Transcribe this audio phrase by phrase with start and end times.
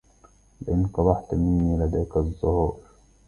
[0.61, 2.81] لئن قبحت مني لديك الظهائر